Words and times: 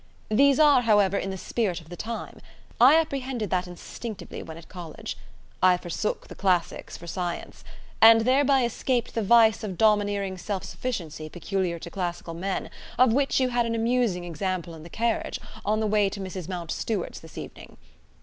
These 0.31 0.57
are, 0.59 0.81
however, 0.81 1.15
in 1.15 1.29
the 1.29 1.37
spirit 1.37 1.79
of 1.79 1.89
the 1.89 1.95
time. 1.95 2.39
I 2.79 2.95
apprehended 2.95 3.51
that 3.51 3.67
instinctively 3.67 4.41
when 4.41 4.57
at 4.57 4.67
College. 4.67 5.15
I 5.61 5.77
forsook 5.77 6.27
the 6.27 6.33
classics 6.33 6.97
for 6.97 7.05
science. 7.05 7.63
And 8.01 8.21
thereby 8.21 8.63
escaped 8.65 9.13
the 9.13 9.21
vice 9.21 9.63
of 9.63 9.77
domineering 9.77 10.39
self 10.39 10.63
sufficiency 10.63 11.29
peculiar 11.29 11.77
to 11.77 11.91
classical 11.91 12.33
men, 12.33 12.71
of 12.97 13.13
which 13.13 13.39
you 13.39 13.49
had 13.49 13.67
an 13.67 13.75
amusing 13.75 14.23
example 14.23 14.73
in 14.73 14.81
the 14.81 14.89
carriage, 14.89 15.39
on 15.63 15.79
the 15.81 15.85
way 15.85 16.09
to 16.09 16.19
Mrs. 16.19 16.49
Mountstuart's 16.49 17.19
this 17.19 17.37
evening. 17.37 17.77